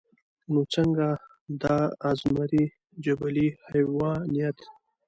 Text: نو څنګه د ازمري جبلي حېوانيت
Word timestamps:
نو 0.51 0.61
څنګه 0.73 1.09
د 1.61 1.63
ازمري 2.09 2.65
جبلي 3.05 3.47
حېوانيت 3.69 4.57